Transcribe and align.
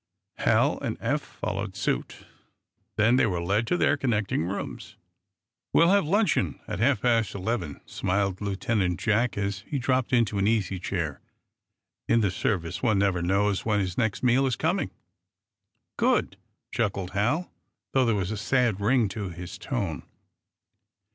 Hal 0.39 0.79
and 0.79 0.97
Eph 0.99 1.21
followed 1.21 1.75
suit. 1.75 2.25
Then 2.97 3.17
they 3.17 3.27
were 3.27 3.39
led 3.39 3.67
to 3.67 3.77
their 3.77 3.97
connecting 3.97 4.45
rooms. 4.47 4.95
"We'll 5.73 5.89
have 5.91 6.07
luncheon 6.07 6.59
at 6.67 6.79
half 6.79 7.03
past 7.03 7.35
eleven," 7.35 7.79
smiled 7.85 8.41
Lieutenant 8.41 8.99
Jack, 8.99 9.37
as 9.37 9.59
he 9.59 9.77
dropped 9.77 10.11
into 10.11 10.39
an 10.39 10.47
easy 10.47 10.79
chair. 10.79 11.21
"In 12.07 12.21
the 12.21 12.31
service 12.31 12.81
one 12.81 12.97
never 12.97 13.21
knows 13.21 13.63
when 13.63 13.79
his 13.79 13.95
next 13.95 14.23
meal 14.23 14.47
is 14.47 14.55
coming." 14.55 14.89
"Good!" 15.97 16.35
chuckled 16.71 17.11
Hal, 17.11 17.51
though 17.91 18.03
there 18.05 18.15
was 18.15 18.31
a 18.31 18.37
sad 18.37 18.79
ring 18.81 19.07
to 19.09 19.29
his 19.29 19.59
tone. 19.59 20.01